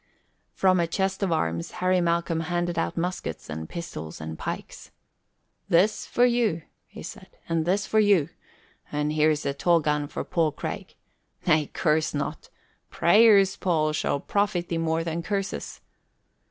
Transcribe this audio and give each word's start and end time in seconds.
From 0.55 0.79
a 0.79 0.87
chest 0.87 1.21
of 1.21 1.31
arms 1.31 1.73
Harry 1.73 2.01
Malcolm 2.01 2.39
handed 2.39 2.79
out 2.79 2.97
muskets 2.97 3.51
and 3.51 3.69
pistols 3.69 4.19
and 4.19 4.35
pikes. 4.35 4.89
"This 5.69 6.07
for 6.07 6.25
you," 6.25 6.63
he 6.87 7.03
said 7.03 7.37
"and 7.47 7.65
this 7.65 7.85
for 7.85 7.99
you 7.99 8.29
and 8.91 9.13
here's 9.13 9.45
a 9.45 9.53
tall 9.53 9.79
gun 9.79 10.07
for 10.07 10.23
Paul 10.23 10.53
Craig. 10.53 10.95
Nay, 11.45 11.67
curse 11.71 12.15
not! 12.15 12.49
Prayers, 12.89 13.55
Paul, 13.55 13.93
shall 13.93 14.19
profit 14.19 14.69
thee 14.69 14.79
more 14.79 15.03
than 15.03 15.21
curses." 15.21 15.81